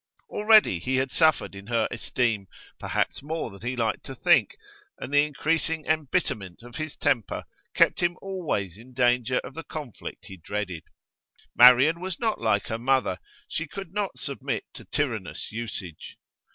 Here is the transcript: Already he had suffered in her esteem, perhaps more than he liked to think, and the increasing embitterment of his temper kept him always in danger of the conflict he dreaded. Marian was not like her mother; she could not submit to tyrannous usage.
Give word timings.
Already 0.31 0.79
he 0.79 0.95
had 0.95 1.11
suffered 1.11 1.53
in 1.53 1.67
her 1.67 1.87
esteem, 1.91 2.47
perhaps 2.79 3.21
more 3.21 3.51
than 3.51 3.61
he 3.61 3.75
liked 3.75 4.03
to 4.07 4.15
think, 4.15 4.55
and 4.97 5.13
the 5.13 5.23
increasing 5.23 5.85
embitterment 5.85 6.63
of 6.63 6.77
his 6.77 6.95
temper 6.95 7.43
kept 7.75 7.99
him 7.99 8.17
always 8.19 8.79
in 8.79 8.93
danger 8.95 9.37
of 9.43 9.53
the 9.53 9.61
conflict 9.63 10.25
he 10.25 10.37
dreaded. 10.37 10.85
Marian 11.55 11.99
was 11.99 12.19
not 12.19 12.41
like 12.41 12.65
her 12.65 12.79
mother; 12.79 13.19
she 13.47 13.67
could 13.67 13.93
not 13.93 14.17
submit 14.17 14.63
to 14.73 14.85
tyrannous 14.85 15.51
usage. 15.51 16.17